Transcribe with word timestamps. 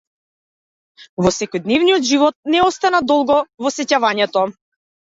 Во 1.25 1.33
секојдневниот 1.35 2.09
живот 2.13 2.39
не 2.55 2.65
остана 2.71 3.05
долго 3.13 3.39
во 3.67 3.79
сеќавањето. 3.79 4.51